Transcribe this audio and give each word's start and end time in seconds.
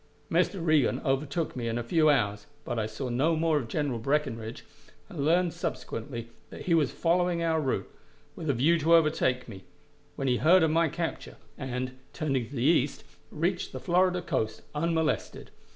Mr. 0.31 0.65
Reagan 0.65 0.99
overtook 1.05 1.55
me 1.55 1.67
in 1.67 1.77
a 1.77 1.83
few 1.83 2.09
hours, 2.09 2.47
but 2.65 2.79
I 2.79 2.87
saw 2.87 3.09
no 3.09 3.35
more 3.35 3.59
of 3.59 3.67
General 3.67 3.99
Breckinridge, 3.99 4.65
and 5.09 5.23
learned 5.23 5.53
subsequently 5.53 6.29
that 6.49 6.61
he 6.61 6.73
was 6.73 6.89
following 6.91 7.43
our 7.43 7.61
route, 7.61 7.87
with 8.35 8.49
a 8.49 8.53
view 8.55 8.79
to 8.79 8.95
overtake 8.95 9.47
me, 9.47 9.63
when 10.15 10.27
he 10.27 10.37
heard 10.37 10.63
of 10.63 10.71
my 10.71 10.89
capture, 10.89 11.37
and, 11.55 11.99
turning 12.13 12.49
to 12.49 12.55
the 12.55 12.63
east, 12.63 13.03
reached 13.29 13.73
the 13.73 13.79
Florida 13.79 14.23
coast 14.23 14.63
unmolested. 14.73 15.51